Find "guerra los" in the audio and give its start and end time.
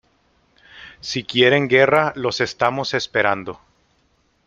1.67-2.41